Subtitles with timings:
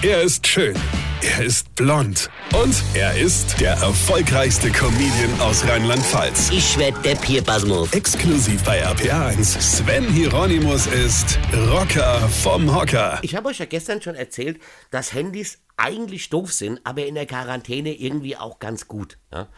[0.00, 0.76] Er ist schön.
[1.22, 2.30] Er ist blond.
[2.54, 6.50] Und er ist der erfolgreichste Comedian aus Rheinland-Pfalz.
[6.52, 7.92] Ich werd der Pierpasmus.
[7.92, 9.60] Exklusiv bei RPA1.
[9.60, 11.36] Sven Hieronymus ist
[11.72, 13.18] Rocker vom Hocker.
[13.22, 14.60] Ich habe euch ja gestern schon erzählt,
[14.92, 19.18] dass Handys eigentlich doof sind, aber in der Quarantäne irgendwie auch ganz gut.
[19.32, 19.48] Ja?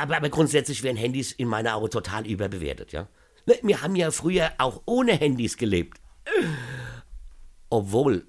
[0.00, 2.92] Aber, aber grundsätzlich werden Handys in meiner Augen total überbewertet.
[2.92, 3.06] Ja?
[3.44, 6.00] Ne, Wir haben ja früher auch ohne Handys gelebt.
[7.68, 8.26] Obwohl,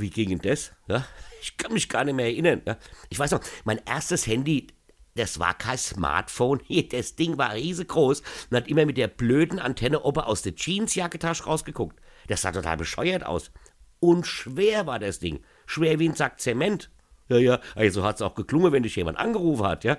[0.00, 0.72] wie ging denn das?
[0.88, 1.06] Ja?
[1.40, 2.62] Ich kann mich gar nicht mehr erinnern.
[2.66, 2.76] Ja?
[3.08, 4.68] Ich weiß noch, mein erstes Handy,
[5.14, 6.60] das war kein Smartphone.
[6.90, 11.44] Das Ding war riesengroß und hat immer mit der blöden Antenne oben aus der Jeansjacketasche
[11.44, 11.98] rausgeguckt.
[12.28, 13.50] Das sah total bescheuert aus.
[13.98, 15.42] Und schwer war das Ding.
[15.64, 16.90] Schwer wie ein Sack Zement.
[17.28, 19.98] Ja, ja, also hat es auch geklungen, wenn dich jemand angerufen hat, ja.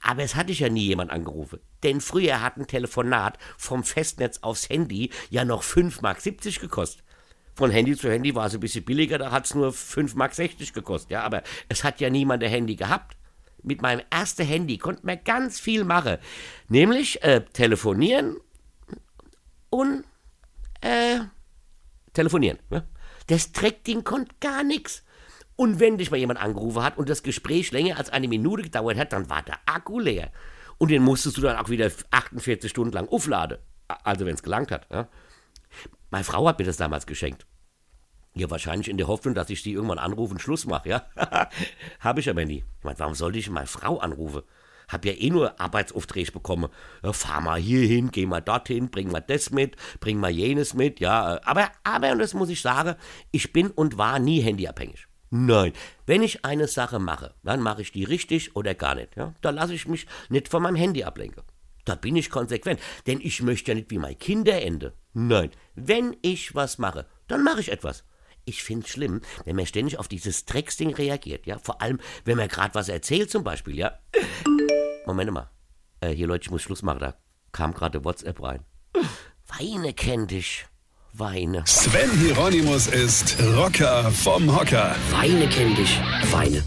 [0.00, 1.60] Aber es hatte ich ja nie jemand angerufen.
[1.82, 7.04] Denn früher hat ein Telefonat vom Festnetz aufs Handy ja noch 5,70 Mark gekostet.
[7.54, 10.74] Von Handy zu Handy war es ein bisschen billiger, da hat es nur 5,60 Mark
[10.74, 11.10] gekostet.
[11.10, 13.16] Ja, aber es hat ja niemand ein Handy gehabt.
[13.62, 16.18] Mit meinem ersten Handy konnte man ganz viel machen.
[16.68, 18.38] Nämlich äh, telefonieren
[19.70, 20.04] und
[20.80, 21.20] äh,
[22.12, 22.58] telefonieren.
[22.70, 22.84] Ja?
[23.28, 25.04] Das Dreckding konnte gar nichts.
[25.54, 28.98] Und wenn dich mal jemand angerufen hat und das Gespräch länger als eine Minute gedauert
[28.98, 30.32] hat, dann war der Akku leer.
[30.78, 33.58] Und den musstest du dann auch wieder 48 Stunden lang aufladen.
[33.86, 34.88] Also wenn es gelangt hat.
[34.90, 35.08] Ja?
[36.12, 37.46] Meine Frau hat mir das damals geschenkt.
[38.34, 41.06] Ja, wahrscheinlich in der Hoffnung, dass ich die irgendwann anrufe und Schluss mache, ja.
[42.00, 42.64] Habe ich aber nie.
[42.78, 44.42] Ich meine, warum sollte ich meine Frau anrufen?
[44.88, 46.68] Hab ja eh nur Arbeitsaufträge bekommen.
[47.02, 50.74] Ja, fahr mal hier hin, geh mal dorthin, bring mal das mit, bring mal jenes
[50.74, 51.40] mit, ja.
[51.44, 52.94] Aber, aber, und das muss ich sagen,
[53.30, 55.06] ich bin und war nie handyabhängig.
[55.30, 55.72] Nein,
[56.04, 59.16] wenn ich eine Sache mache, dann mache ich die richtig oder gar nicht.
[59.16, 59.32] Ja?
[59.40, 61.42] Da lasse ich mich nicht von meinem Handy ablenken.
[61.84, 64.94] Da bin ich konsequent, denn ich möchte ja nicht wie mein Kinder ende.
[65.12, 68.04] Nein, wenn ich was mache, dann mache ich etwas.
[68.44, 71.58] Ich find's schlimm, wenn man ständig auf dieses Drecksding reagiert, ja.
[71.58, 73.98] Vor allem, wenn man gerade was erzählt, zum Beispiel, ja.
[75.06, 75.50] Moment mal.
[76.00, 77.14] Äh, hier, Leute, ich muss Schluss machen, da
[77.52, 78.64] kam gerade WhatsApp rein.
[79.58, 80.66] Weine kenn dich.
[81.12, 81.62] Weine.
[81.66, 84.96] Sven Hieronymus ist Rocker vom Hocker.
[85.10, 86.00] Weine kenn dich.
[86.30, 86.64] Weine.